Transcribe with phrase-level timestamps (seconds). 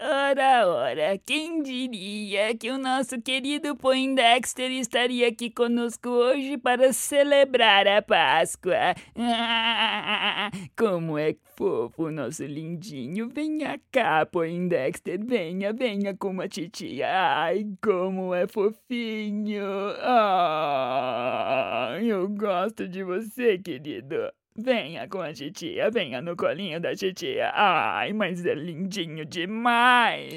[0.00, 7.86] ora, ora, quem diria que o nosso querido Poindexter estaria aqui conosco hoje para celebrar
[7.86, 8.94] a Páscoa?
[10.76, 13.28] Como é fofo nosso lindinho.
[13.28, 17.06] Venha cá, Poindexter, venha, venha com a titia.
[17.10, 19.62] Ai, como é fofinho.
[20.00, 24.32] Ah, eu gosto de você, querido.
[24.56, 27.50] Venha com a titia, venha no colinho da titia.
[27.54, 30.28] Ai, mas é lindinho demais.